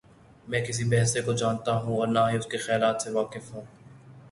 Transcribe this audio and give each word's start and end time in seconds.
میں 0.47 0.61
کسی 0.65 0.83
بھینسے 0.83 1.21
کو 1.21 1.33
جانتا 1.33 1.75
ہوں 1.77 1.97
اور 1.97 2.07
نہ 2.07 2.19
ہی 2.31 2.37
اس 2.37 2.45
کے 2.45 2.57
خیالات 2.57 3.01
سے 3.01 3.11
واقف 3.11 3.53
ہوں۔ 3.53 3.65